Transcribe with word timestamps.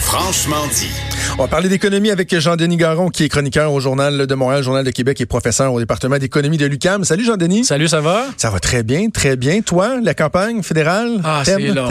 Franchement 0.00 0.66
dit. 0.68 0.92
On 1.38 1.42
va 1.42 1.48
parler 1.48 1.68
d'économie 1.68 2.10
avec 2.10 2.38
Jean-Denis 2.38 2.76
Garon, 2.76 3.08
qui 3.08 3.24
est 3.24 3.28
chroniqueur 3.28 3.72
au 3.72 3.80
Journal 3.80 4.26
de 4.26 4.34
Montréal, 4.34 4.62
Journal 4.62 4.84
de 4.84 4.90
Québec 4.90 5.20
et 5.20 5.26
professeur 5.26 5.72
au 5.72 5.78
département 5.80 6.18
d'économie 6.18 6.56
de 6.58 6.66
l'UCAM. 6.66 7.04
Salut 7.04 7.24
Jean-Denis. 7.24 7.64
Salut, 7.64 7.88
ça 7.88 8.00
va? 8.00 8.24
Ça 8.36 8.50
va 8.50 8.58
très 8.60 8.82
bien, 8.82 9.08
très 9.10 9.36
bien. 9.36 9.60
Toi, 9.62 9.96
la 10.02 10.14
campagne 10.14 10.62
fédérale? 10.62 11.20
Ah, 11.24 11.42
c'est 11.44 11.58
long. 11.58 11.88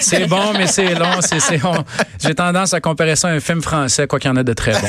C'est 0.00 0.26
bon, 0.26 0.52
mais 0.56 0.66
c'est 0.66 0.94
long. 0.94 1.06
J'ai 2.20 2.34
tendance 2.34 2.74
à 2.74 2.80
comparer 2.80 3.16
ça 3.16 3.28
à 3.28 3.32
un 3.32 3.40
film 3.40 3.62
français, 3.62 4.06
quoi 4.06 4.18
qu'il 4.18 4.30
y 4.30 4.32
en 4.32 4.36
ait 4.36 4.44
de 4.44 4.52
très 4.52 4.72
bon. 4.72 4.88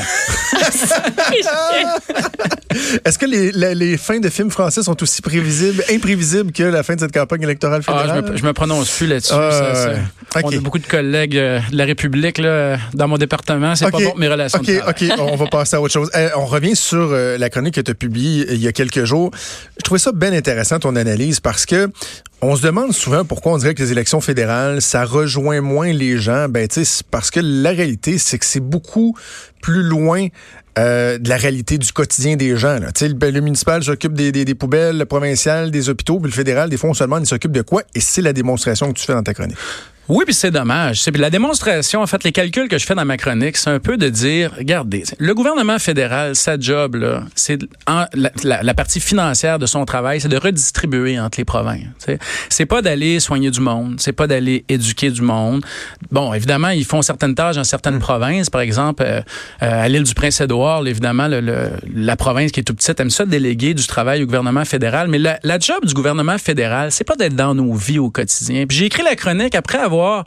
Est-ce 3.04 3.18
que 3.18 3.26
les, 3.26 3.50
les- 3.52 3.74
les 3.74 3.96
fins 3.96 4.20
de 4.20 4.28
films 4.28 4.50
français 4.50 4.82
sont 4.82 5.00
aussi 5.02 5.22
prévisibles, 5.22 5.82
imprévisibles 5.92 6.52
que 6.52 6.62
la 6.62 6.82
fin 6.82 6.94
de 6.94 7.00
cette 7.00 7.12
campagne 7.12 7.42
électorale 7.42 7.82
Ah, 7.86 7.92
je, 7.92 8.00
fédérale? 8.00 8.32
me, 8.32 8.36
je 8.36 8.44
me 8.44 8.52
prononce 8.52 8.90
plus 8.90 9.06
là-dessus. 9.06 9.32
Ah. 9.34 10.40
On 10.44 10.50
a 10.52 10.58
beaucoup 10.60 10.78
de 10.78 10.86
collègues 10.86 11.36
euh, 11.36 11.58
de 11.72 11.76
la 11.76 11.84
République 11.84 12.38
là, 12.38 12.76
dans 12.94 13.08
mon 13.08 13.18
département. 13.18 13.74
C'est 13.86 13.90
pas 13.90 13.98
bon 13.98 14.14
mes 14.16 14.28
relations 14.28 14.60
OK, 14.60 14.66
de. 14.66 14.78
OK, 14.88 15.18
on 15.18 15.36
va 15.36 15.46
passer 15.46 15.76
à 15.76 15.80
autre 15.80 15.92
chose. 15.92 16.10
Euh, 16.14 16.30
on 16.36 16.46
revient 16.46 16.76
sur 16.76 17.10
euh, 17.12 17.38
la 17.38 17.50
chronique 17.50 17.74
que 17.74 17.80
tu 17.80 17.90
as 17.90 17.94
publiée 17.94 18.46
il 18.50 18.60
y 18.60 18.68
a 18.68 18.72
quelques 18.72 19.04
jours. 19.04 19.30
Je 19.78 19.82
trouvais 19.82 19.98
ça 19.98 20.12
bien 20.12 20.32
intéressant, 20.32 20.78
ton 20.78 20.96
analyse, 20.96 21.40
parce 21.40 21.66
que 21.66 21.90
on 22.42 22.56
se 22.56 22.62
demande 22.62 22.92
souvent 22.92 23.24
pourquoi 23.24 23.52
on 23.52 23.58
dirait 23.58 23.74
que 23.74 23.82
les 23.82 23.92
élections 23.92 24.20
fédérales, 24.20 24.80
ça 24.80 25.04
rejoint 25.04 25.60
moins 25.60 25.92
les 25.92 26.18
gens. 26.18 26.48
Ben, 26.48 26.66
tu 26.66 26.82
parce 27.10 27.30
que 27.30 27.40
la 27.42 27.70
réalité, 27.70 28.18
c'est 28.18 28.38
que 28.38 28.46
c'est 28.46 28.60
beaucoup 28.60 29.14
plus 29.60 29.82
loin 29.82 30.28
euh, 30.78 31.18
de 31.18 31.28
la 31.28 31.36
réalité 31.36 31.76
du 31.78 31.92
quotidien 31.92 32.36
des 32.36 32.56
gens. 32.56 32.78
là. 32.78 32.92
Tu 32.92 33.06
sais, 33.06 33.08
le, 33.08 33.30
le 33.30 33.40
municipal 33.40 33.82
s'occupe 33.82 34.14
des, 34.14 34.32
des, 34.32 34.44
des 34.44 34.54
poubelles, 34.54 34.96
le 34.96 35.04
provincial 35.04 35.70
des 35.70 35.88
hôpitaux, 35.88 36.18
puis 36.18 36.30
le 36.30 36.34
fédéral, 36.34 36.70
des 36.70 36.76
fois, 36.76 36.90
on 36.90 36.94
se 36.94 37.04
demande, 37.04 37.24
il 37.24 37.26
s'occupe 37.26 37.52
de 37.52 37.62
quoi? 37.62 37.82
Et 37.94 38.00
c'est 38.00 38.22
la 38.22 38.32
démonstration 38.32 38.90
que 38.92 38.98
tu 38.98 39.04
fais 39.04 39.12
dans 39.12 39.22
ta 39.22 39.34
chronique. 39.34 39.58
Oui, 40.12 40.24
puis 40.24 40.34
c'est 40.34 40.50
dommage. 40.50 41.02
C'est 41.02 41.12
puis 41.12 41.20
la 41.22 41.30
démonstration, 41.30 42.02
en 42.02 42.06
fait, 42.08 42.24
les 42.24 42.32
calculs 42.32 42.66
que 42.66 42.78
je 42.78 42.84
fais 42.84 42.96
dans 42.96 43.04
ma 43.04 43.16
chronique, 43.16 43.56
c'est 43.56 43.70
un 43.70 43.78
peu 43.78 43.96
de 43.96 44.08
dire, 44.08 44.50
regardez, 44.58 45.04
le 45.18 45.34
gouvernement 45.34 45.78
fédéral, 45.78 46.34
sa 46.34 46.58
job 46.58 46.96
là, 46.96 47.22
c'est 47.36 47.60
la, 47.86 48.08
la- 48.42 48.62
la 48.64 48.74
partie 48.74 48.98
financière 48.98 49.60
de 49.60 49.66
son 49.66 49.84
travail, 49.84 50.20
c'est 50.20 50.28
de 50.28 50.36
redistribuer 50.36 51.20
entre 51.20 51.38
les 51.38 51.44
provinces. 51.44 51.84
C'est 52.48 52.66
pas 52.66 52.82
d'aller 52.82 53.20
soigner 53.20 53.52
du 53.52 53.60
monde, 53.60 53.96
c'est 54.00 54.12
pas 54.12 54.26
d'aller 54.26 54.64
éduquer 54.68 55.10
du 55.12 55.22
monde. 55.22 55.64
Bon, 56.10 56.34
évidemment, 56.34 56.70
ils 56.70 56.84
font 56.84 57.02
certaines 57.02 57.36
tâches 57.36 57.54
dans 57.54 57.62
certaines 57.62 58.00
provinces, 58.00 58.50
par 58.50 58.62
exemple 58.62 59.04
euh, 59.06 59.20
euh, 59.62 59.84
à 59.84 59.88
l'île 59.88 60.02
du 60.02 60.14
Prince-Édouard, 60.14 60.84
évidemment, 60.88 61.28
le- 61.28 61.40
le- 61.40 61.70
la 61.94 62.16
province 62.16 62.50
qui 62.50 62.58
est 62.58 62.64
tout 62.64 62.74
petite 62.74 62.98
aime 62.98 63.10
ça 63.10 63.26
déléguer 63.26 63.74
du 63.74 63.86
travail 63.86 64.24
au 64.24 64.26
gouvernement 64.26 64.64
fédéral. 64.64 65.06
Mais 65.06 65.18
la, 65.18 65.38
la 65.44 65.60
job 65.60 65.84
du 65.86 65.94
gouvernement 65.94 66.36
fédéral, 66.38 66.90
c'est 66.90 67.04
pas 67.04 67.14
d'être 67.14 67.36
dans 67.36 67.54
nos 67.54 67.74
vies 67.74 68.00
au 68.00 68.10
quotidien. 68.10 68.66
Puis 68.66 68.76
j'ai 68.76 68.86
écrit 68.86 69.04
la 69.04 69.14
chronique 69.14 69.54
après 69.54 69.78
avoir 69.78 69.99
og 70.00 70.26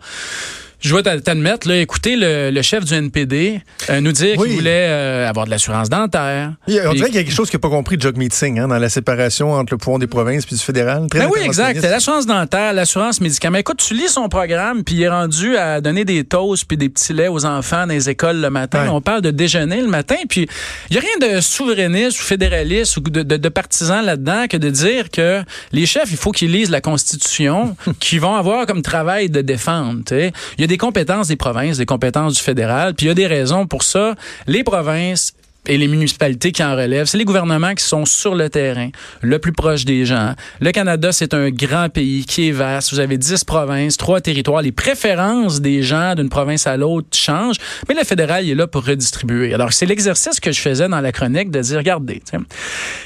je 0.83 0.89
dois 0.89 1.01
t'a- 1.01 1.19
t'admettre, 1.19 1.67
là, 1.67 1.77
écouter 1.77 2.15
le, 2.15 2.51
le 2.51 2.61
chef 2.61 2.83
du 2.85 2.93
NPD 2.93 3.61
euh, 3.89 4.01
nous 4.01 4.11
dire 4.11 4.35
Oui. 4.37 4.49
qu'il 4.49 4.57
voulait 4.57 4.87
euh, 4.89 5.27
avoir 5.29 5.45
de 5.45 5.51
l'assurance 5.51 5.89
dentaire. 5.89 6.53
Il 6.67 6.81
On 6.87 6.93
dirait 6.93 7.07
qu'il 7.07 7.15
y 7.15 7.19
a 7.19 7.23
quelque 7.23 7.33
chose 7.33 7.49
qui 7.49 7.55
n'a 7.55 7.59
pas 7.61 7.69
compris 7.69 7.97
de 7.97 8.01
Jogmeet 8.01 8.29
Singh 8.31 8.59
hein, 8.59 8.67
dans 8.67 8.77
la 8.77 8.89
séparation 8.89 9.53
entre 9.53 9.73
le 9.73 9.77
pouvoir 9.77 9.99
des 9.99 10.07
provinces 10.07 10.45
puis 10.45 10.55
du 10.55 10.61
fédéral. 10.61 11.07
Très 11.09 11.21
Ben 11.21 11.29
oui, 11.33 11.39
exact. 11.43 11.81
L'assurance 11.81 12.25
dentaire, 12.25 12.73
l'assurance 12.73 13.21
médicaments. 13.21 13.57
Écoute, 13.59 13.83
tu 13.85 13.93
lis 13.93 14.09
son 14.09 14.27
programme, 14.29 14.83
puis 14.83 14.95
il 14.95 15.03
est 15.03 15.09
rendu 15.09 15.55
à 15.57 15.79
donner 15.81 16.05
des 16.05 16.23
toasts 16.25 16.65
puis 16.65 16.77
des 16.77 16.89
petits 16.89 17.13
laits 17.13 17.29
aux 17.31 17.45
enfants 17.45 17.87
dans 17.87 17.93
les 17.93 18.09
écoles 18.09 18.41
le 18.41 18.49
matin. 18.49 18.83
Ouais. 18.83 18.89
On 18.89 19.01
parle 19.01 19.21
de 19.21 19.31
déjeuner 19.31 19.81
le 19.81 19.87
matin, 19.87 20.15
puis 20.27 20.47
il 20.89 20.95
y 20.95 20.99
a 20.99 21.01
rien 21.01 21.35
de 21.37 21.41
souverainiste 21.41 22.19
ou 22.19 22.23
fédéraliste 22.23 22.97
ou 22.97 22.99
de, 23.01 23.23
de, 23.23 23.37
de 23.37 23.49
partisan 23.49 24.01
là-dedans 24.01 24.45
que 24.49 24.57
de 24.57 24.69
dire 24.69 25.09
que 25.09 25.41
les 25.71 25.85
chefs, 25.85 26.11
il 26.11 26.17
faut 26.17 26.31
qu'ils 26.31 26.51
lisent 26.51 26.69
la 26.69 26.81
Constitution, 26.81 27.75
qu'ils 27.99 28.19
vont 28.21 28.35
avoir 28.35 28.65
comme 28.65 28.81
travail 28.81 29.29
de 29.29 29.41
défendre. 29.41 29.99
tu 30.05 30.15
sais. 30.15 30.31
Il 30.57 30.61
y 30.61 30.63
a 30.63 30.67
des 30.67 30.72
compétences 30.77 31.27
des 31.27 31.35
provinces, 31.35 31.77
des 31.77 31.85
compétences 31.85 32.33
du 32.33 32.41
fédéral, 32.41 32.93
puis 32.93 33.05
il 33.05 33.09
y 33.09 33.11
a 33.11 33.15
des 33.15 33.27
raisons 33.27 33.67
pour 33.67 33.83
ça. 33.83 34.15
Les 34.47 34.63
provinces 34.63 35.33
et 35.67 35.77
les 35.77 35.87
municipalités 35.87 36.51
qui 36.51 36.63
en 36.63 36.75
relèvent, 36.75 37.05
c'est 37.05 37.17
les 37.17 37.25
gouvernements 37.25 37.73
qui 37.73 37.83
sont 37.83 38.05
sur 38.05 38.35
le 38.35 38.49
terrain, 38.49 38.89
le 39.21 39.39
plus 39.39 39.53
proche 39.53 39.85
des 39.85 40.05
gens. 40.05 40.33
Le 40.59 40.71
Canada, 40.71 41.11
c'est 41.11 41.33
un 41.33 41.49
grand 41.49 41.89
pays 41.89 42.25
qui 42.25 42.49
est 42.49 42.51
vaste. 42.51 42.91
Vous 42.93 42.99
avez 42.99 43.17
10 43.17 43.43
provinces, 43.45 43.97
trois 43.97 44.19
territoires. 44.21 44.61
Les 44.61 44.71
préférences 44.71 45.61
des 45.61 45.81
gens 45.83 46.15
d'une 46.15 46.29
province 46.29 46.67
à 46.67 46.75
l'autre 46.77 47.07
changent, 47.15 47.57
mais 47.87 47.95
le 47.95 48.03
fédéral 48.03 48.43
il 48.45 48.51
est 48.51 48.55
là 48.55 48.67
pour 48.67 48.85
redistribuer. 48.85 49.53
Alors, 49.53 49.71
c'est 49.73 49.85
l'exercice 49.85 50.39
que 50.39 50.51
je 50.51 50.59
faisais 50.59 50.87
dans 50.89 51.01
la 51.01 51.11
chronique 51.11 51.49
de 51.51 51.59
dire, 51.61 51.77
regardez, 51.77 52.21
là, 52.33 52.39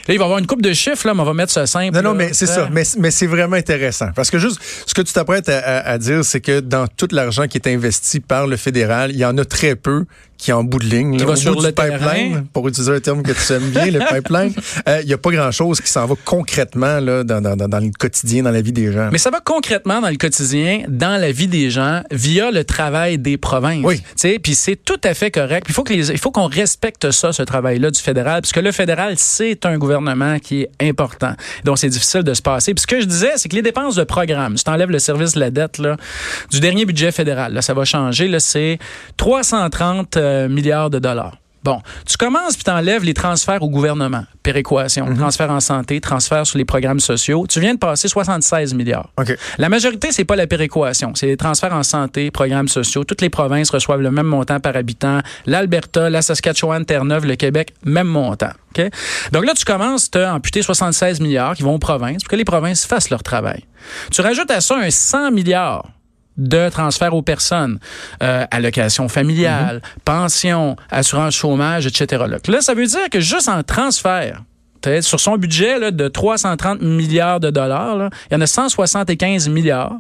il 0.10 0.18
va 0.18 0.24
y 0.24 0.24
avoir 0.24 0.40
une 0.40 0.48
coupe 0.48 0.62
de 0.62 0.74
chiffres, 0.74 1.08
là, 1.08 1.14
mais 1.14 1.22
on 1.22 1.26
va 1.26 1.34
mettre 1.34 1.52
ça 1.52 1.66
simple. 1.68 1.96
Non, 1.96 2.02
non, 2.02 2.14
mais 2.16 2.34
c'est 2.34 2.46
ça. 2.48 2.70
Mais, 2.72 2.84
mais 2.98 3.12
c'est 3.12 3.28
vraiment 3.28 3.56
intéressant. 3.56 4.10
Parce 4.16 4.32
que 4.32 4.40
juste, 4.40 4.60
ce 4.86 4.94
que 4.94 5.02
tu 5.02 5.14
t'apprêtes 5.14 5.50
à, 5.50 5.60
à- 5.60 5.90
à 5.92 5.98
dire, 5.98 6.24
c'est 6.26 6.42
que 6.42 6.60
dans 6.60 6.88
tout 6.88 7.08
l'argent 7.12 7.48
qui 7.48 7.58
est 7.58 7.68
investi 7.68 8.20
par 8.20 8.48
le 8.48 8.58
fédéral, 8.58 9.12
il 9.12 9.18
y 9.18 9.26
en 9.26 9.38
a 9.38 9.46
très 9.46 9.76
peu 9.76 10.06
qui 10.38 10.52
est 10.52 10.54
en 10.54 10.64
bout 10.64 10.80
de 10.80 10.86
ligne. 10.86 11.14
Qui 11.14 11.20
là, 11.20 11.26
va 11.26 11.32
au 11.34 11.36
sur 11.36 11.54
bout 11.56 11.62
le 11.62 11.68
du 11.70 11.74
pipeline, 11.74 12.00
terrain. 12.32 12.44
pour 12.54 12.68
utiliser 12.68 12.92
un 12.94 13.00
terme 13.00 13.24
que 13.24 13.32
tu 13.32 13.54
aimes 13.54 13.70
bien, 13.70 13.86
le 13.88 14.00
pipeline. 14.14 14.54
euh, 14.88 15.00
Il 15.02 15.08
n'y 15.08 15.14
a 15.14 15.18
pas 15.18 15.32
grand-chose 15.32 15.82
qui 15.82 15.90
s'en 15.90 16.06
va 16.06 16.16
concrètement 16.26 17.00
là, 17.00 17.24
dans, 17.24 17.42
dans, 17.42 17.56
dans, 17.56 17.68
dans 17.68 17.80
le 17.80 17.90
quotidien, 17.98 18.44
dans 18.44 18.52
la 18.52 18.62
vie 18.62 18.72
des 18.72 18.92
gens. 18.92 19.10
Mais 19.12 19.18
ça 19.18 19.30
va 19.32 19.40
concrètement 19.40 20.00
dans 20.02 20.10
le 20.10 20.16
quotidien, 20.18 20.84
dans 20.88 21.20
la 21.20 21.32
vie 21.32 21.48
des 21.48 21.70
gens, 21.70 22.02
via 22.12 22.52
le 22.52 22.64
travail 22.64 23.18
des 23.18 23.38
provinces. 23.38 23.84
Oui. 23.84 23.98
Tu 24.00 24.06
sais, 24.16 24.40
Puis 24.40 24.56
c'est 24.56 24.76
tout 24.76 25.00
à 25.04 25.14
fait 25.14 25.32
correct. 25.32 25.66
Il 25.70 25.74
faut 25.74 25.84
que 25.84 25.94
les- 25.94 26.12
il 26.12 26.18
faut 26.20 26.32
qu'on 26.32 26.48
respecte 26.48 27.12
ça, 27.12 27.34
ce 27.34 27.44
travail-là 27.44 27.92
du 27.92 28.00
fédéral, 28.00 28.42
puisque 28.42 28.58
le 28.58 28.72
fédéral, 28.72 29.16
c'est 29.18 29.66
un 29.66 29.78
gouvernement 29.78 30.40
qui 30.40 30.62
est 30.62 30.70
important. 30.82 31.34
Donc 31.64 31.78
c'est 31.80 31.90
difficile 31.90 32.22
de 32.24 32.34
se 32.34 32.42
passer. 32.42 32.74
Puis 32.74 32.82
ce 32.82 32.88
que 32.88 33.02
je 33.02 33.06
disais, 33.06 33.32
c'est 33.38 33.50
que 33.50 33.56
les 33.56 33.62
dépenses 33.62 33.96
de 33.96 34.04
programme, 34.04 34.58
si 34.58 34.64
tu 34.64 34.70
enlèves 34.70 34.92
le 34.92 35.00
service 35.00 35.34
de 35.34 35.40
la 35.40 35.50
dette 35.50 35.78
là, 35.80 35.98
du 36.52 36.60
dernier 36.60 36.86
budget 36.86 37.12
fédéral, 37.12 37.54
là, 37.54 37.62
ça 37.62 37.74
va 37.74 37.86
changer, 37.86 38.28
là, 38.28 38.40
c'est 38.40 38.78
330 39.18 40.18
euh, 40.28 40.50
milliards 40.50 40.90
de 40.90 41.00
dollars. 41.00 41.38
Bon, 41.68 41.82
tu 42.06 42.16
commences 42.16 42.56
puis 42.56 42.64
t'enlèves 42.64 43.04
les 43.04 43.14
transferts 43.14 43.62
au 43.62 43.70
gouvernement, 43.70 44.24
péréquation, 44.42 45.14
transferts 45.16 45.52
en 45.52 45.60
santé, 45.60 46.00
transferts 46.00 46.48
sur 46.48 46.58
les 46.58 46.64
programmes 46.64 47.02
sociaux. 47.02 47.46
Tu 47.46 47.60
viens 47.60 47.74
de 47.74 47.80
passer 47.80 48.08
76 48.08 48.74
milliards. 48.74 49.12
OK. 49.20 49.36
La 49.58 49.68
majorité, 49.68 50.14
c'est 50.14 50.24
pas 50.24 50.38
la 50.38 50.48
péréquation, 50.48 51.12
c'est 51.14 51.26
les 51.26 51.36
transferts 51.36 51.74
en 51.74 51.84
santé, 51.84 52.32
programmes 52.32 52.70
sociaux. 52.70 53.04
Toutes 53.04 53.20
les 53.20 53.30
provinces 53.30 53.70
reçoivent 53.70 54.02
le 54.02 54.12
même 54.12 54.28
montant 54.28 54.62
par 54.62 54.78
habitant. 54.78 55.20
L'Alberta, 55.46 56.10
la 56.10 56.22
Saskatchewan, 56.22 56.86
Terre-Neuve, 56.86 57.26
le 57.26 57.36
Québec, 57.36 57.74
même 57.84 58.08
montant. 58.08 58.52
OK? 58.74 58.90
Donc 59.34 59.46
là, 59.46 59.54
tu 59.54 59.66
commences 59.66 60.10
à 60.16 60.36
amputer 60.36 60.62
76 60.62 61.20
milliards 61.20 61.56
qui 61.56 61.64
vont 61.64 61.76
aux 61.76 61.80
provinces 61.80 62.24
pour 62.24 62.30
que 62.30 62.38
les 62.38 62.46
provinces 62.46 62.86
fassent 62.86 63.10
leur 63.10 63.24
travail. 63.24 63.66
Tu 64.12 64.22
rajoutes 64.22 64.52
à 64.52 64.62
ça 64.62 64.78
un 64.78 64.90
100 64.90 65.32
milliards 65.32 65.86
de 66.38 66.70
transferts 66.70 67.14
aux 67.14 67.22
personnes, 67.22 67.80
euh, 68.22 68.46
allocation 68.52 69.10
familiale, 69.10 69.82
pension, 70.06 70.76
assurance 70.90 71.36
chômage, 71.36 71.88
etc. 71.88 72.26
Là. 72.28 72.62
Ça 72.62 72.74
veut 72.74 72.86
dire 72.86 73.10
que 73.12 73.20
juste 73.20 73.50
en 73.50 73.64
transfert, 73.64 74.42
sur 75.02 75.20
son 75.20 75.38
budget 75.38 75.80
là, 75.80 75.92
de 75.92 76.08
330 76.08 76.82
milliards 76.82 77.40
de 77.40 77.50
dollars, 77.50 77.98
là, 77.98 78.10
il 78.30 78.34
y 78.34 78.38
en 78.38 78.42
a 78.42 78.48
175 78.48 79.50
milliards 79.50 79.98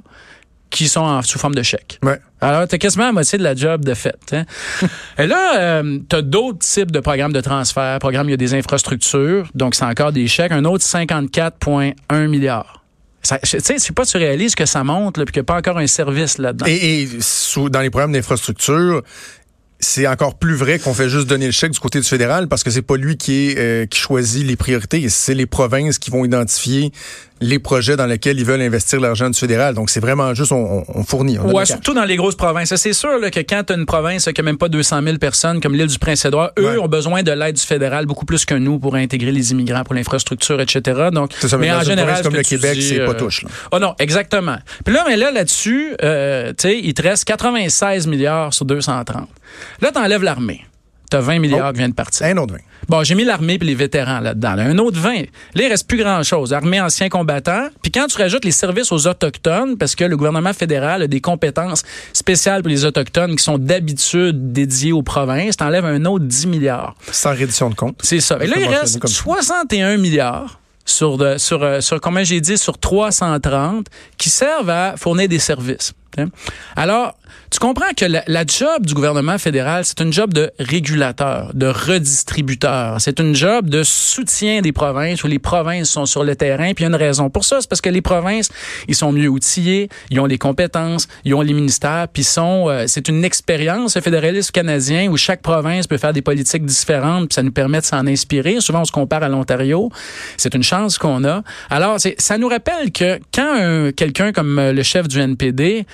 qui 0.70 0.88
sont 0.88 1.02
en, 1.02 1.22
sous 1.22 1.40
forme 1.40 1.56
de 1.56 1.64
chèques. 1.64 2.00
Ouais. 2.04 2.20
Alors, 2.42 2.68
tu 2.68 2.76
as 2.76 2.78
quasiment 2.78 3.06
la 3.06 3.12
moitié 3.12 3.38
de 3.38 3.44
la 3.44 3.56
job 3.56 3.84
de 3.84 3.94
fait. 3.94 4.18
hein. 4.34 4.44
Et 5.18 5.26
là, 5.26 5.82
tu 5.82 6.16
as 6.16 6.22
d'autres 6.22 6.60
types 6.60 6.92
de 6.92 7.00
programmes 7.00 7.34
de 7.34 7.42
transfert. 7.42 8.00
Programme, 8.00 8.28
il 8.28 8.32
y 8.32 8.34
a 8.34 8.38
des 8.38 8.54
infrastructures, 8.54 9.48
donc 9.56 9.76
c'est 9.76 9.86
encore 9.86 10.12
des 10.12 10.28
chèques. 10.28 10.52
Un 10.52 10.66
autre, 10.66 10.84
54,1 10.84 12.28
milliards. 12.28 12.77
Tu 13.42 13.60
sais, 13.60 13.74
je 13.78 13.80
sais 13.84 13.94
pas 13.94 14.06
tu 14.06 14.18
réalises 14.18 14.56
que 14.56 14.66
ça 14.66 14.84
monte, 14.84 15.16
puis 15.16 15.26
qu'il 15.26 15.40
n'y 15.42 15.42
a 15.42 15.44
pas 15.46 15.58
encore 15.58 15.78
un 15.78 15.88
service 15.88 16.38
là-dedans. 16.38 16.66
Et, 16.68 17.04
et 17.04 17.10
sous- 17.20 17.70
dans 17.70 17.82
les 17.82 17.90
programmes 17.90 18.14
d'infrastructure, 18.14 19.02
c'est 19.80 20.08
encore 20.08 20.36
plus 20.40 20.56
vrai 20.56 20.80
qu'on 20.80 20.94
fait 20.94 21.08
juste 21.10 21.28
donner 21.28 21.46
le 21.46 21.52
chèque 21.52 21.72
du 21.72 21.80
côté 21.80 22.00
du 22.00 22.08
fédéral 22.08 22.48
parce 22.48 22.64
que 22.64 22.72
c'est 22.72 22.82
pas 22.82 22.98
lui 22.98 23.16
qui 23.18 23.50
est 23.50 23.58
euh, 23.60 23.86
qui 23.86 24.00
choisit 24.00 24.44
les 24.46 24.56
priorités, 24.56 25.08
c'est 25.10 25.36
les 25.36 25.46
provinces 25.46 26.00
qui 26.00 26.10
vont 26.10 26.26
identifier 26.26 26.92
les 27.42 27.60
projets 27.60 27.96
dans 27.96 28.06
lesquels 28.06 28.40
ils 28.40 28.46
veulent 28.46 28.62
investir 28.62 29.00
l'argent 29.00 29.30
du 29.30 29.38
fédéral. 29.40 29.76
Donc 29.76 29.90
c'est 29.90 30.00
vraiment 30.00 30.34
juste 30.34 30.52
on, 30.52 30.84
fournit. 31.04 31.38
on 31.40 31.54
Ouais, 31.54 31.66
surtout 31.66 31.94
dans 31.94 32.06
les 32.06 32.16
grosses 32.16 32.36
provinces. 32.36 32.74
C'est 32.76 32.94
sûr 32.94 33.20
là, 33.20 33.30
que 33.32 33.40
quand 33.40 33.64
tu 33.68 33.74
as 33.74 33.76
une 33.76 33.86
province 33.86 34.26
qui 34.26 34.42
n'a 34.42 34.44
même 34.44 34.58
pas 34.58 34.70
200 34.70 35.02
000 35.04 35.18
personnes, 35.18 35.62
comme 35.62 35.74
l'île 35.74 35.88
du 35.88 36.00
Prince-Édouard, 36.00 36.52
eux 36.60 36.68
Ouais. 36.68 36.78
ont 36.78 36.88
besoin 36.88 37.24
de 37.24 37.32
l'aide 37.32 37.56
du 37.56 37.62
fédéral 37.62 38.06
beaucoup 38.06 38.26
plus 38.26 38.44
que 38.46 38.56
nous 38.56 38.80
pour 38.80 38.96
intégrer 38.96 39.32
les 39.32 39.52
immigrants, 39.52 39.84
pour 39.84 39.94
l'infrastructure, 39.96 40.60
etc. 40.60 41.10
Donc, 41.14 41.32
C'est 41.40 41.48
ça, 41.48 41.58
mais 41.58 41.70
une 41.70 41.76
province 41.96 42.18
ce 42.20 42.24
comme 42.24 42.34
le 42.36 42.44
tu 42.44 42.50
Québec, 42.56 42.78
c'est 42.82 43.00
pas 43.06 43.12
euh, 43.12 43.14
touche, 43.14 43.44
là. 43.44 43.50
Oh 43.72 43.80
non, 43.80 43.96
exactement. 44.00 44.58
Puis 44.84 44.94
là, 44.94 45.04
mais 45.08 45.16
là, 45.18 45.32
là-dessus, 45.32 45.94
euh, 46.04 46.50
tu 46.50 46.68
sais, 46.70 46.80
il 46.84 46.94
te 46.94 47.02
reste 47.02 47.26
96 47.26 48.08
milliards 48.08 48.54
sur 48.54 48.66
230. 48.66 49.28
Là, 49.82 49.92
t'enlèves 49.92 50.24
l'armée. 50.24 50.66
T'as 51.10 51.20
20 51.22 51.40
milliards 51.40 51.70
Oh. 51.70 51.72
qui 51.72 51.78
viennent 51.80 51.92
de 51.92 51.96
partir. 51.96 52.26
Un 52.28 52.38
autre 52.38 52.54
vin. 52.54 52.60
Bon, 52.90 53.04
j'ai 53.04 53.16
mis 53.16 53.24
l'armée 53.24 53.58
puis 53.58 53.68
les 53.68 53.76
vétérans 53.76 54.20
là-dedans. 54.20 54.56
là. 54.56 54.64
Un 54.64 54.78
autre 54.78 55.00
20. 55.00 55.14
Là, 55.22 55.26
il 55.56 55.68
reste 55.68 55.88
plus 55.88 55.98
grand-chose. 55.98 56.54
Armée, 56.54 56.80
anciens 56.82 57.10
combattants. 57.10 57.68
Puis 57.82 57.92
quand 57.92 58.08
tu 58.08 58.18
rajoutes 58.18 58.46
les 58.46 58.52
services 58.52 58.92
aux 58.92 59.08
Autochtones, 59.08 59.78
parce 59.78 59.96
que 59.96 60.04
le 60.04 60.16
gouvernement 60.18 60.54
fédéral 60.54 61.02
a 61.02 61.08
des 61.08 61.22
compétences 61.22 61.84
spéciales 62.14 62.62
pour 62.62 62.70
les 62.70 62.86
Autochtones 62.86 63.36
qui 63.36 63.44
sont 63.44 63.58
d'habitude 63.58 64.52
dédiées 64.54 64.92
aux 64.92 65.04
provinces, 65.04 65.58
t'enlèves 65.58 65.86
un 65.86 66.04
autre 66.06 66.26
10 66.26 66.48
milliards. 66.48 66.96
Sans 67.12 67.32
reddition 67.32 67.70
de 67.70 67.76
compte. 67.76 67.98
C'est 68.04 68.20
ça. 68.20 68.38
Et 68.42 68.48
là, 68.48 68.56
il 68.60 68.68
reste 68.68 69.00
comme 69.00 69.10
ça? 69.10 69.22
61 69.24 69.98
milliards 69.98 70.60
sur, 70.86 71.18
de, 71.18 71.38
sur, 71.38 71.64
euh, 71.64 71.82
sur, 71.82 72.00
comment 72.00 72.24
j'ai 72.24 72.40
dit, 72.42 72.58
sur 72.58 72.78
330 72.78 73.88
qui 74.18 74.30
servent 74.30 74.70
à 74.70 74.96
fournir 74.98 75.28
des 75.28 75.40
services. 75.40 75.94
Alors, 76.76 77.16
tu 77.50 77.60
comprends 77.60 77.94
que 77.96 78.06
la, 78.06 78.46
job 78.46 78.86
du 78.86 78.94
gouvernement 78.94 79.38
fédéral, 79.38 79.84
c'est 79.86 80.00
une 80.00 80.14
job 80.14 80.34
de 80.34 80.52
régulateur, 80.60 81.52
de 81.54 81.68
redistributeur. 81.68 83.00
C'est 83.00 83.20
une 83.20 83.36
job 83.36 83.70
de 83.70 83.84
soutien 83.84 84.62
des 84.62 84.72
provinces 84.72 85.24
où 85.24 85.28
les 85.28 85.40
provinces 85.40 85.90
sont 85.90 86.06
sur 86.06 86.24
le 86.24 86.36
terrain. 86.36 86.74
Puis 86.74 86.84
il 86.84 86.84
y 86.84 86.86
a 86.86 86.90
une 86.90 86.96
raison 86.96 87.30
pour 87.30 87.46
ça, 87.46 87.62
c'est 87.62 87.70
parce 87.70 87.82
que 87.82 87.90
les 87.90 88.02
provinces, 88.02 88.50
ils 88.88 88.96
sont 88.96 89.12
mieux 89.12 89.28
outillés, 89.28 89.90
ils 90.10 90.20
ont 90.20 90.26
les 90.26 90.38
compétences, 90.38 91.08
ils 91.26 91.34
ont 91.34 91.42
les 91.42 91.54
ministères, 91.54 92.08
puis 92.12 92.24
sont, 92.24 92.70
euh, 92.70 92.86
c'est 92.88 93.08
une 93.08 93.24
expérience 93.24 93.96
le 93.96 94.02
fédéralisme 94.02 94.52
canadien 94.52 95.10
où 95.10 95.18
chaque 95.18 95.42
province 95.42 95.88
peut 95.88 95.98
faire 95.98 96.14
des 96.14 96.22
politiques 96.22 96.66
différentes, 96.66 97.30
puis 97.30 97.36
ça 97.36 97.44
nous 97.44 97.52
permet 97.52 97.80
de 97.80 97.86
s'en 97.86 98.06
inspirer. 98.08 98.60
Souvent, 98.60 98.82
on 98.82 98.86
se 98.86 98.92
compare 98.92 99.24
à 99.24 99.30
l'Ontario. 99.30 99.92
C'est 100.38 100.54
une 100.54 100.64
chance 100.64 100.98
qu'on 100.98 101.24
a. 101.24 101.44
Alors, 101.70 101.98
ça 102.18 102.38
nous 102.38 102.48
rappelle 102.48 102.92
que 102.92 103.20
quand 103.34 103.92
quelqu'un 103.96 104.32
comme 104.32 104.60
euh, 104.60 104.74
le 104.74 104.84
chef 104.84 105.08
du 105.08 105.20
NPD 105.20 105.86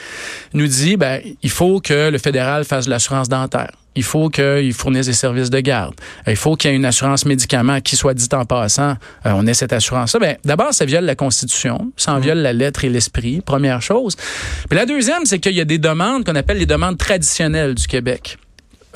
nous 0.54 0.68
dit, 0.68 0.98
ben, 0.98 1.22
il 1.42 1.50
faut 1.50 1.80
que 1.80 2.10
le 2.10 2.18
fédéral 2.18 2.66
fasse 2.66 2.86
de 2.86 2.90
l'assurance 2.90 3.30
dentaire. 3.30 3.72
Il 3.96 4.04
faut 4.04 4.30
qu'il 4.30 4.74
fournisse 4.74 5.06
des 5.06 5.14
services 5.14 5.50
de 5.50 5.60
garde. 5.60 5.94
Il 6.26 6.36
faut 6.36 6.56
qu'il 6.56 6.72
y 6.72 6.74
ait 6.74 6.76
une 6.76 6.86
assurance 6.86 7.26
médicaments 7.26 7.80
qui 7.80 7.96
soit 7.96 8.16
dit 8.16 8.28
en 8.34 8.44
passant. 8.46 8.96
Euh, 9.26 9.34
on 9.36 9.46
ait 9.46 9.54
cette 9.54 9.74
assurance-là. 9.74 10.20
Ben, 10.20 10.38
d'abord, 10.44 10.74
ça 10.74 10.86
viole 10.86 11.06
la 11.06 11.16
Constitution. 11.16 11.92
Ça 11.96 12.14
en 12.14 12.20
viole 12.20 12.40
la 12.40 12.54
lettre 12.54 12.86
et 12.86 12.90
l'esprit, 12.90 13.42
première 13.42 13.82
chose. 13.82 14.16
Puis 14.68 14.78
la 14.78 14.86
deuxième, 14.86 15.26
c'est 15.26 15.40
qu'il 15.40 15.54
y 15.54 15.62
a 15.62 15.66
des 15.66 15.78
demandes 15.78 16.26
qu'on 16.26 16.36
appelle 16.36 16.58
les 16.58 16.66
demandes 16.66 16.98
traditionnelles 16.98 17.76
du 17.76 17.86
Québec 17.86 18.38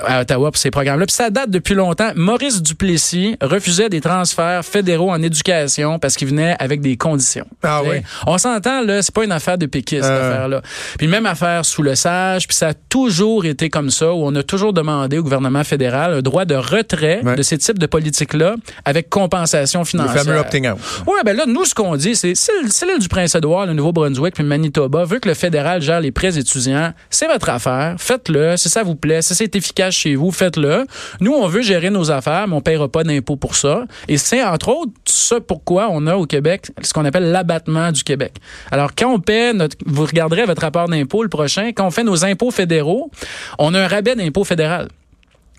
à 0.06 0.22
Ottawa 0.22 0.52
pour 0.52 0.58
ces 0.58 0.72
programmes-là. 0.72 1.06
Puis 1.06 1.16
ça 1.16 1.30
date 1.30 1.50
depuis 1.50 1.74
longtemps. 1.76 2.12
Maurice 2.16 2.62
Duplessis 2.62 3.36
refusait 3.42 3.90
des 3.90 4.02
transferts 4.02 4.64
fédéraux 4.66 5.12
en 5.12 5.22
éducation 5.22 6.00
parce 6.00 6.16
qu'il 6.16 6.28
venait 6.28 6.56
avec 6.60 6.82
des 6.82 6.98
conditions. 6.98 7.46
Ah 7.64 7.82
oui. 7.84 7.98
On 8.26 8.38
s'entend, 8.38 8.82
là, 8.84 9.02
c'est 9.02 9.14
pas 9.14 9.24
une 9.24 9.32
affaire 9.32 9.58
de 9.58 9.66
péquiste, 9.66 10.04
cette 10.04 10.12
Euh. 10.12 10.32
affaire-là. 10.34 10.62
Puis 10.98 11.08
même 11.08 11.26
affaire 11.26 11.66
sous 11.66 11.82
le 11.82 11.96
sage, 11.96 12.48
puis 12.48 12.56
ça 12.56 12.70
a 12.70 12.74
toujours 12.74 13.46
été 13.46 13.70
comme 13.70 13.90
ça, 13.90 14.14
où 14.14 14.26
on 14.26 14.36
a 14.36 14.44
toujours 14.44 14.74
demandé 14.74 15.18
au 15.18 15.24
gouvernement 15.24 15.64
fédéral 15.64 16.14
un 16.14 16.22
droit 16.22 16.46
de 16.46 16.56
retrait 16.56 17.22
Ouais. 17.24 17.36
de 17.36 17.42
ces 17.42 17.58
types 17.58 17.80
de 17.80 17.86
politiques-là 17.88 18.56
avec 18.86 19.10
compensation 19.10 19.80
Le 19.82 19.86
financière. 19.86 20.24
fameux 20.24 20.38
opting 20.40 20.68
out. 20.70 20.78
Oui, 21.08 21.16
ben 21.26 21.36
là, 21.36 21.46
nous, 21.48 21.66
ce 21.66 21.74
qu'on 21.74 21.96
dit, 21.96 22.16
c'est 22.16 22.34
c'est 22.36 22.86
l'île 22.86 23.00
du 23.00 23.08
Prince-Édouard, 23.08 23.66
le 23.66 23.74
Nouveau-Brunswick, 23.74 24.34
puis 24.36 24.44
le 24.44 24.50
Manitoba, 24.50 25.04
veut 25.06 25.20
que 25.20 25.28
le 25.28 25.34
fédéral 25.34 25.82
gère 25.82 26.00
les 26.00 26.12
prêts 26.12 26.38
étudiants. 26.38 26.94
C'est 27.10 27.28
votre 27.28 27.50
affaire. 27.50 27.96
Faites-le. 27.98 28.58
Si 28.58 28.70
ça 28.70 28.84
vous 28.84 28.96
plaît, 28.96 29.22
si 29.22 29.34
c'est 29.36 29.56
efficace 29.56 29.87
chez 29.92 30.16
vous, 30.16 30.32
faites-le. 30.32 30.86
Nous, 31.20 31.34
on 31.34 31.48
veut 31.48 31.62
gérer 31.62 31.90
nos 31.90 32.12
affaires, 32.12 32.48
mais 32.48 32.54
on 32.54 32.58
ne 32.58 32.62
paiera 32.62 32.88
pas 32.88 33.04
d'impôts 33.04 33.36
pour 33.36 33.56
ça. 33.56 33.86
Et 34.08 34.18
c'est, 34.18 34.44
entre 34.44 34.70
autres, 34.70 34.92
ça 35.06 35.40
pourquoi 35.40 35.90
on 35.92 36.08
a 36.08 36.16
au 36.16 36.26
Québec 36.26 36.72
ce 36.82 36.94
qu'on 36.94 37.06
appelle 37.06 37.32
l'abattement 37.32 37.92
du 37.92 38.04
Québec. 38.04 38.34
Alors, 38.72 38.92
quand 38.96 39.12
on 39.14 39.20
paie 39.20 39.54
notre, 39.54 39.76
vous 39.86 40.06
regarderez 40.06 40.46
votre 40.46 40.62
rapport 40.62 40.88
d'impôt 40.88 41.24
le 41.24 41.30
prochain, 41.30 41.72
quand 41.74 41.86
on 41.88 41.92
fait 41.92 42.04
nos 42.04 42.26
impôts 42.26 42.52
fédéraux, 42.52 43.12
on 43.60 43.74
a 43.74 43.82
un 43.82 43.88
rabais 43.88 44.16
d'impôt 44.16 44.44
fédéral. 44.44 44.90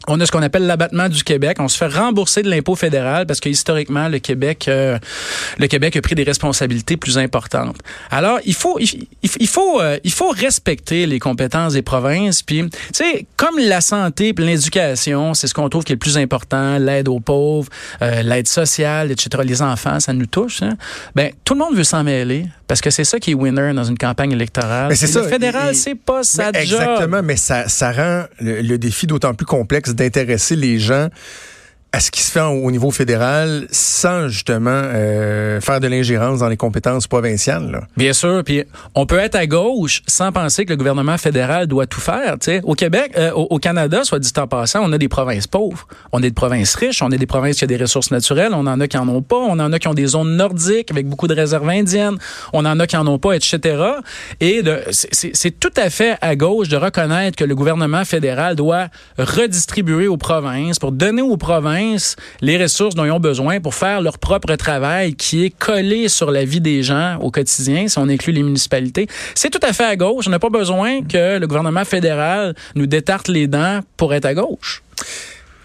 On 0.06 0.20
a 0.20 0.26
ce 0.26 0.30
qu'on 0.30 0.42
appelle 0.42 0.66
l'abattement 0.66 1.08
du 1.08 1.24
Québec. 1.24 1.56
On 1.60 1.68
se 1.68 1.76
fait 1.76 1.88
rembourser 1.88 2.42
de 2.42 2.48
l'impôt 2.48 2.76
fédéral 2.76 3.26
parce 3.26 3.40
que 3.40 3.48
historiquement, 3.48 4.08
le 4.08 4.20
Québec, 4.20 4.66
euh, 4.68 4.98
le 5.58 5.66
Québec 5.66 5.96
a 5.96 6.00
pris 6.00 6.14
des 6.14 6.22
responsabilités 6.22 6.96
plus 6.96 7.18
importantes. 7.18 7.76
Alors, 8.10 8.38
il 8.46 8.54
faut, 8.54 8.78
il, 8.78 9.48
faut, 9.48 9.80
euh, 9.80 9.98
il 10.04 10.12
faut 10.12 10.30
respecter 10.30 11.06
les 11.06 11.18
compétences 11.18 11.72
des 11.72 11.82
provinces. 11.82 12.42
Puis, 12.42 12.68
tu 12.70 12.78
sais, 12.92 13.26
comme 13.36 13.58
la 13.58 13.80
santé, 13.80 14.32
puis 14.32 14.46
l'éducation, 14.46 15.34
c'est 15.34 15.48
ce 15.48 15.54
qu'on 15.54 15.68
trouve 15.68 15.84
qui 15.84 15.92
est 15.92 15.96
le 15.96 16.00
plus 16.00 16.16
important, 16.16 16.78
l'aide 16.78 17.08
aux 17.08 17.20
pauvres, 17.20 17.68
euh, 18.00 18.22
l'aide 18.22 18.48
sociale, 18.48 19.10
etc. 19.10 19.42
Les 19.44 19.62
enfants, 19.62 19.98
ça 19.98 20.12
nous 20.12 20.26
touche. 20.26 20.62
Hein? 20.62 20.76
Ben, 21.16 21.32
tout 21.44 21.54
le 21.54 21.60
monde 21.60 21.74
veut 21.74 21.84
s'en 21.84 22.04
mêler 22.04 22.46
parce 22.68 22.80
que 22.82 22.90
c'est 22.90 23.04
ça 23.04 23.18
qui 23.18 23.32
est 23.32 23.34
winner 23.34 23.72
dans 23.74 23.84
une 23.84 23.98
campagne 23.98 24.30
électorale. 24.30 24.88
Mais 24.90 24.94
c'est 24.94 25.06
ça, 25.06 25.22
Le 25.22 25.28
fédéral, 25.28 25.74
c'est 25.74 25.94
pas 25.94 26.22
sa 26.22 26.52
Mais 26.52 26.66
job. 26.66 26.80
Exactement, 26.80 27.22
mais 27.22 27.36
ça, 27.36 27.66
ça 27.68 27.90
rend 27.90 28.24
le, 28.40 28.60
le 28.60 28.78
défi 28.78 29.06
d'autant 29.06 29.34
plus 29.34 29.46
complexe 29.46 29.94
d'intéresser 29.94 30.54
les 30.54 30.78
gens 30.78 31.08
à 31.90 32.00
ce 32.00 32.10
qui 32.10 32.22
se 32.22 32.30
fait 32.30 32.40
au 32.40 32.70
niveau 32.70 32.90
fédéral 32.90 33.66
sans 33.70 34.28
justement 34.28 34.70
euh, 34.70 35.58
faire 35.62 35.80
de 35.80 35.86
l'ingérence 35.86 36.40
dans 36.40 36.48
les 36.48 36.56
compétences 36.58 37.06
provinciales. 37.06 37.70
là. 37.70 37.80
Bien 37.96 38.12
sûr, 38.12 38.44
puis 38.44 38.64
on 38.94 39.06
peut 39.06 39.18
être 39.18 39.36
à 39.36 39.46
gauche 39.46 40.02
sans 40.06 40.30
penser 40.30 40.66
que 40.66 40.70
le 40.70 40.76
gouvernement 40.76 41.16
fédéral 41.16 41.66
doit 41.66 41.86
tout 41.86 42.00
faire. 42.00 42.34
tu 42.38 42.52
sais. 42.52 42.60
Au 42.64 42.74
Québec, 42.74 43.12
euh, 43.16 43.30
au, 43.32 43.58
Canada, 43.58 44.04
soit 44.04 44.18
dit 44.18 44.30
en 44.36 44.46
passant, 44.46 44.80
on 44.84 44.92
a 44.92 44.98
des 44.98 45.08
provinces 45.08 45.46
pauvres, 45.46 45.86
on 46.12 46.18
a 46.18 46.22
des 46.22 46.30
provinces 46.30 46.74
riches, 46.74 47.02
on 47.02 47.10
a 47.10 47.16
des 47.16 47.26
provinces 47.26 47.56
qui 47.56 47.64
ont 47.64 47.68
des 47.68 47.78
ressources 47.78 48.10
naturelles, 48.10 48.52
on 48.52 48.66
en 48.66 48.80
a 48.80 48.86
qui 48.86 48.98
en 48.98 49.08
ont 49.08 49.22
pas, 49.22 49.36
on 49.36 49.58
en 49.58 49.72
a 49.72 49.78
qui 49.78 49.88
ont 49.88 49.94
des 49.94 50.08
zones 50.08 50.36
nordiques 50.36 50.90
avec 50.90 51.08
beaucoup 51.08 51.26
de 51.26 51.34
réserves 51.34 51.68
indiennes, 51.68 52.18
on 52.52 52.66
en 52.66 52.78
a 52.80 52.86
qui 52.86 52.98
en 52.98 53.06
ont 53.06 53.18
pas, 53.18 53.32
etc. 53.32 53.82
Et 54.40 54.62
c'est 54.90 55.58
tout 55.58 55.72
à 55.76 55.88
fait 55.88 56.18
à 56.20 56.36
gauche 56.36 56.68
de 56.68 56.76
reconnaître 56.76 57.36
que 57.36 57.44
le 57.44 57.54
gouvernement 57.54 58.04
fédéral 58.04 58.56
doit 58.56 58.88
redistribuer 59.16 60.06
aux 60.06 60.18
provinces 60.18 60.78
pour 60.78 60.92
donner 60.92 61.22
aux 61.22 61.38
provinces 61.38 61.78
les 62.40 62.60
ressources 62.60 62.94
dont 62.94 63.04
ils 63.04 63.10
ont 63.10 63.20
besoin 63.20 63.60
pour 63.60 63.74
faire 63.74 64.00
leur 64.00 64.18
propre 64.18 64.54
travail 64.56 65.14
qui 65.14 65.44
est 65.44 65.50
collé 65.50 66.08
sur 66.08 66.30
la 66.30 66.44
vie 66.44 66.60
des 66.60 66.82
gens 66.82 67.16
au 67.20 67.30
quotidien, 67.30 67.88
si 67.88 67.98
on 67.98 68.08
inclut 68.08 68.32
les 68.32 68.42
municipalités. 68.42 69.06
C'est 69.34 69.50
tout 69.50 69.60
à 69.62 69.72
fait 69.72 69.84
à 69.84 69.96
gauche. 69.96 70.26
On 70.26 70.30
n'a 70.30 70.38
pas 70.38 70.50
besoin 70.50 71.02
que 71.02 71.38
le 71.38 71.46
gouvernement 71.46 71.84
fédéral 71.84 72.54
nous 72.74 72.86
détarte 72.86 73.28
les 73.28 73.46
dents 73.46 73.80
pour 73.96 74.14
être 74.14 74.26
à 74.26 74.34
gauche. 74.34 74.82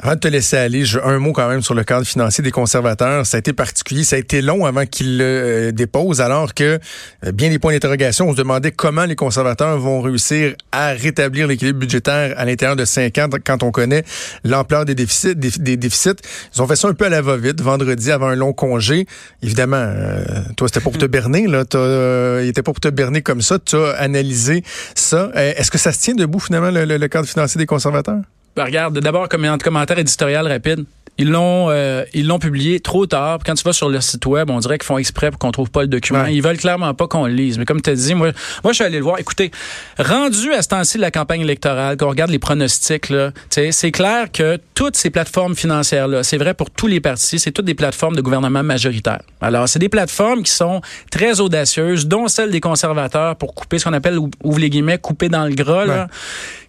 Avant 0.05 0.15
de 0.15 0.19
te 0.19 0.27
laisser 0.27 0.57
aller, 0.57 0.83
je, 0.83 0.99
un 0.99 1.17
mot 1.17 1.31
quand 1.31 1.47
même 1.47 1.61
sur 1.61 1.73
le 1.73 1.85
cadre 1.85 2.05
financier 2.05 2.43
des 2.43 2.51
conservateurs. 2.51 3.25
Ça 3.25 3.37
a 3.37 3.39
été 3.39 3.53
particulier, 3.53 4.03
ça 4.03 4.17
a 4.17 4.19
été 4.19 4.41
long 4.41 4.65
avant 4.65 4.85
qu'ils 4.85 5.17
le 5.17 5.23
euh, 5.23 5.71
déposent, 5.71 6.19
alors 6.19 6.53
que 6.53 6.77
euh, 7.25 7.31
bien 7.31 7.49
des 7.49 7.57
points 7.57 7.71
d'interrogation. 7.71 8.27
On 8.27 8.33
se 8.33 8.37
demandait 8.37 8.73
comment 8.73 9.05
les 9.05 9.15
conservateurs 9.15 9.79
vont 9.79 10.01
réussir 10.01 10.55
à 10.73 10.89
rétablir 10.89 11.47
l'équilibre 11.47 11.79
budgétaire 11.79 12.33
à 12.37 12.43
l'intérieur 12.43 12.75
de 12.75 12.83
cinq 12.83 13.17
ans 13.17 13.29
quand 13.45 13.63
on 13.63 13.71
connaît 13.71 14.03
l'ampleur 14.43 14.83
des 14.83 14.93
déficits, 14.93 15.37
des, 15.37 15.51
des 15.51 15.77
déficits. 15.77 16.09
Ils 16.53 16.61
ont 16.61 16.67
fait 16.67 16.75
ça 16.75 16.89
un 16.89 16.93
peu 16.93 17.05
à 17.05 17.09
la 17.09 17.21
va-vite 17.21 17.61
vendredi 17.61 18.11
avant 18.11 18.27
un 18.27 18.35
long 18.35 18.51
congé. 18.51 19.05
Évidemment, 19.41 19.77
euh, 19.77 20.21
toi 20.57 20.67
c'était 20.67 20.81
pour 20.81 20.97
te 20.97 21.05
berner 21.13 21.47
là, 21.47 21.63
euh, 21.75 22.41
il 22.43 22.49
était 22.49 22.61
pas 22.61 22.73
pour 22.73 22.81
te 22.81 22.89
berner 22.89 23.21
comme 23.21 23.41
ça. 23.41 23.57
Tu 23.57 23.77
as 23.77 23.91
analysé 23.91 24.65
ça. 24.95 25.31
Est-ce 25.33 25.71
que 25.71 25.77
ça 25.77 25.93
se 25.93 25.99
tient 26.01 26.13
debout 26.13 26.39
finalement 26.41 26.71
le, 26.71 26.83
le- 26.83 26.97
le 26.97 27.07
cadre 27.07 27.25
financier 27.25 27.57
des 27.57 27.65
conservateurs? 27.65 28.19
Ben, 28.55 28.65
regarde, 28.65 28.99
d'abord, 28.99 29.29
comme 29.29 29.45
un 29.45 29.57
commentaire 29.57 29.97
éditorial 29.99 30.47
rapide. 30.47 30.85
Ils 31.19 31.29
l'ont 31.29 31.67
euh, 31.69 32.03
ils 32.15 32.25
l'ont 32.25 32.39
publié 32.39 32.79
trop 32.79 33.05
tard. 33.05 33.37
Quand 33.45 33.53
tu 33.53 33.63
vas 33.63 33.71
sur 33.73 33.87
leur 33.87 34.01
site 34.01 34.25
web, 34.25 34.49
on 34.49 34.57
dirait 34.57 34.79
qu'ils 34.79 34.87
font 34.87 34.97
exprès 34.97 35.29
pour 35.29 35.37
qu'on 35.37 35.51
trouve 35.51 35.69
pas 35.69 35.83
le 35.83 35.87
document. 35.87 36.23
Ouais. 36.23 36.33
Ils 36.33 36.41
veulent 36.41 36.57
clairement 36.57 36.91
pas 36.95 37.05
qu'on 37.05 37.27
le 37.27 37.33
lise. 37.33 37.59
Mais 37.59 37.65
comme 37.65 37.83
tu 37.83 37.91
as 37.91 37.93
dit, 37.93 38.15
moi, 38.15 38.31
moi 38.63 38.73
je 38.73 38.77
suis 38.77 38.83
allé 38.83 38.97
le 38.97 39.03
voir. 39.03 39.19
Écoutez, 39.19 39.51
rendu 39.99 40.51
à 40.53 40.63
ce 40.63 40.69
temps-ci 40.69 40.97
de 40.97 41.03
la 41.03 41.11
campagne 41.11 41.41
électorale, 41.41 41.97
qu'on 41.97 42.09
regarde 42.09 42.31
les 42.31 42.39
pronostics, 42.39 43.09
là, 43.09 43.29
c'est 43.51 43.91
clair 43.91 44.31
que 44.31 44.57
toutes 44.73 44.95
ces 44.95 45.11
plateformes 45.11 45.55
financières-là, 45.55 46.23
c'est 46.23 46.37
vrai 46.39 46.55
pour 46.55 46.71
tous 46.71 46.87
les 46.87 46.99
partis, 46.99 47.37
c'est 47.37 47.51
toutes 47.51 47.65
des 47.65 47.75
plateformes 47.75 48.15
de 48.15 48.21
gouvernement 48.21 48.63
majoritaire. 48.63 49.21
Alors, 49.39 49.69
c'est 49.69 49.77
des 49.77 49.89
plateformes 49.89 50.41
qui 50.41 50.51
sont 50.51 50.81
très 51.11 51.39
audacieuses, 51.39 52.07
dont 52.07 52.27
celle 52.27 52.49
des 52.49 52.59
conservateurs 52.61 53.35
pour 53.35 53.53
couper 53.53 53.77
ce 53.77 53.83
qu'on 53.83 53.93
appelle, 53.93 54.17
ou- 54.17 54.31
ouvre 54.43 54.57
les 54.57 54.71
guillemets, 54.71 54.97
couper 54.97 55.29
dans 55.29 55.45
le 55.45 55.53
gras, 55.53 55.85
là. 55.85 56.03
Ouais. 56.05 56.09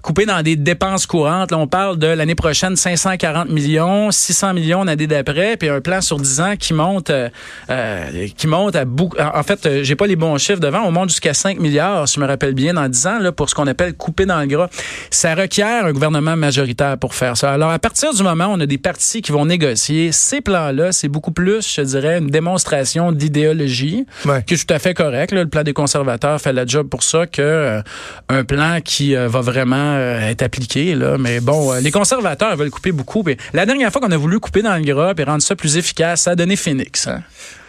Couper 0.04 0.26
dans 0.26 0.42
des 0.42 0.54
dépenses 0.54 1.06
courantes. 1.06 1.50
Là, 1.50 1.56
on 1.58 1.66
parle 1.66 1.98
de 1.98 2.06
l'année 2.06 2.34
prochaine 2.34 2.76
540 2.76 3.48
millions, 3.48 4.10
600 4.10 4.52
millions 4.52 4.84
l'année 4.84 5.06
d'après, 5.06 5.56
puis 5.56 5.70
un 5.70 5.80
plan 5.80 6.02
sur 6.02 6.18
10 6.18 6.40
ans 6.42 6.54
qui 6.58 6.74
monte, 6.74 7.08
euh, 7.08 7.30
euh, 7.70 8.28
qui 8.36 8.46
monte 8.46 8.76
à 8.76 8.84
beaucoup. 8.84 9.16
En 9.18 9.42
fait, 9.42 9.64
euh, 9.64 9.82
j'ai 9.82 9.96
pas 9.96 10.06
les 10.06 10.14
bons 10.16 10.36
chiffres 10.36 10.60
devant. 10.60 10.82
On 10.82 10.92
monte 10.92 11.08
jusqu'à 11.08 11.32
5 11.32 11.58
milliards, 11.58 12.06
si 12.06 12.16
je 12.16 12.20
me 12.20 12.26
rappelle 12.26 12.52
bien, 12.52 12.74
dans 12.74 12.86
10 12.86 13.06
ans, 13.06 13.18
là, 13.18 13.32
pour 13.32 13.48
ce 13.48 13.54
qu'on 13.54 13.66
appelle 13.66 13.94
couper 13.94 14.26
dans 14.26 14.38
le 14.40 14.46
gras. 14.46 14.68
Ça 15.10 15.34
requiert 15.34 15.86
un 15.86 15.92
gouvernement 15.92 16.36
majoritaire 16.36 16.98
pour 16.98 17.14
faire 17.14 17.38
ça. 17.38 17.52
Alors, 17.52 17.70
à 17.70 17.78
partir 17.78 18.12
du 18.12 18.22
moment 18.22 18.48
où 18.48 18.50
on 18.50 18.60
a 18.60 18.66
des 18.66 18.76
partis 18.78 19.22
qui 19.22 19.32
vont 19.32 19.46
négocier 19.46 20.12
ces 20.12 20.42
plans-là, 20.42 20.92
c'est 20.92 21.08
beaucoup 21.08 21.32
plus, 21.32 21.66
je 21.76 21.80
dirais, 21.80 22.18
une 22.18 22.28
démonstration 22.28 23.10
d'idéologie 23.10 24.04
Ouais. 24.26 24.42
qui 24.46 24.54
est 24.54 24.66
tout 24.66 24.74
à 24.74 24.78
fait 24.78 24.92
correct. 24.92 25.32
là. 25.32 25.44
Le 25.44 25.48
plan 25.48 25.62
des 25.62 25.72
conservateurs 25.72 26.38
fait 26.42 26.52
la 26.52 26.66
job 26.66 26.88
pour 26.88 27.02
ça 27.02 27.26
que 27.26 27.40
euh, 27.40 27.82
un 28.28 28.44
plan 28.44 28.80
qui 28.84 29.16
euh, 29.16 29.28
va 29.28 29.40
vraiment 29.40 29.93
euh, 29.94 30.28
être 30.30 30.42
appliqué. 30.42 30.94
Là. 30.94 31.16
Mais 31.18 31.40
bon, 31.40 31.72
euh, 31.72 31.80
les 31.80 31.90
conservateurs 31.90 32.56
veulent 32.56 32.70
couper 32.70 32.92
beaucoup. 32.92 33.22
Puis 33.22 33.36
la 33.52 33.64
dernière 33.66 33.90
fois 33.90 34.00
qu'on 34.00 34.10
a 34.12 34.16
voulu 34.16 34.40
couper 34.40 34.62
dans 34.62 34.76
le 34.76 34.82
gras 34.84 35.12
et 35.16 35.24
rendre 35.24 35.42
ça 35.42 35.56
plus 35.56 35.76
efficace, 35.76 36.22
ça 36.22 36.32
a 36.32 36.34
donné 36.36 36.56
Phoenix. 36.56 37.06
hein. 37.06 37.22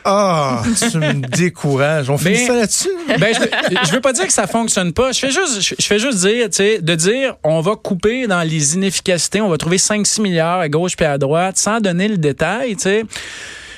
Ah, 0.07 0.61
tu 0.91 0.97
me 0.99 1.13
décourages. 1.35 2.09
On 2.11 2.17
finit 2.19 2.35
Ben- 2.35 2.45
ça 2.47 2.53
là-dessus? 2.53 2.89
Ben, 3.19 3.33
je, 3.33 3.39
veux- 3.39 3.49
je 3.87 3.91
veux 3.91 4.01
pas 4.01 4.13
dire 4.13 4.27
que 4.27 4.33
ça 4.33 4.45
fonctionne 4.45 4.93
pas. 4.93 5.11
Je 5.11 5.19
fais 5.19 5.31
juste, 5.31 5.61
je, 5.61 5.73
je 5.79 5.85
fais 5.87 5.97
juste 5.97 6.19
dire, 6.19 6.45
tu 6.45 6.57
sais, 6.57 6.79
de 6.79 6.93
dire, 6.93 7.35
on 7.43 7.59
va 7.61 7.75
couper 7.75 8.27
dans 8.27 8.43
les 8.43 8.75
inefficacités, 8.75 9.41
on 9.41 9.49
va 9.49 9.57
trouver 9.57 9.77
5-6 9.77 10.21
milliards 10.21 10.59
à 10.59 10.69
gauche 10.69 10.95
puis 10.95 11.07
à 11.07 11.17
droite, 11.17 11.57
sans 11.57 11.79
donner 11.79 12.07
le 12.07 12.17
détail, 12.17 12.75
tu 12.75 12.83
sais. 12.83 13.03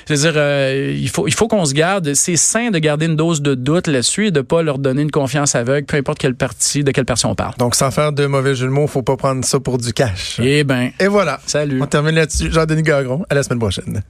Je 0.08 0.14
veux 0.14 0.20
dire, 0.20 0.32
euh, 0.36 0.94
il 0.96 1.08
faut, 1.10 1.26
il 1.28 1.34
faut 1.34 1.48
qu'on 1.48 1.66
se 1.66 1.74
garde. 1.74 2.14
C'est 2.14 2.36
sain 2.36 2.70
de 2.70 2.78
garder 2.78 3.04
une 3.06 3.16
dose 3.16 3.42
de 3.42 3.54
doute 3.54 3.88
là-dessus 3.88 4.28
et 4.28 4.30
de 4.30 4.40
pas 4.40 4.62
leur 4.62 4.78
donner 4.78 5.02
une 5.02 5.10
confiance 5.10 5.54
aveugle, 5.54 5.84
peu 5.86 5.98
importe 5.98 6.18
quelle 6.18 6.34
partie, 6.34 6.82
de 6.82 6.90
quelle 6.92 7.04
partie 7.04 7.26
on 7.26 7.34
parle. 7.34 7.54
Donc, 7.58 7.74
sans 7.74 7.90
faire 7.90 8.12
de 8.12 8.24
mauvais 8.24 8.54
jeu 8.54 8.66
de 8.66 8.72
mots, 8.72 8.86
faut 8.86 9.02
pas 9.02 9.16
prendre 9.18 9.44
ça 9.44 9.60
pour 9.60 9.76
du 9.76 9.92
cash. 9.92 10.40
Eh 10.42 10.64
ben, 10.64 10.90
Et 10.98 11.08
voilà. 11.08 11.40
salut. 11.46 11.82
On 11.82 11.86
termine 11.86 12.14
là-dessus. 12.14 12.50
Jean-Denis 12.50 12.82
Gagron. 12.82 13.26
À 13.28 13.34
la 13.34 13.42
semaine 13.42 13.58
prochaine. 13.58 14.02